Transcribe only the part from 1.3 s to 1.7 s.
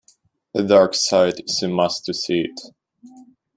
is a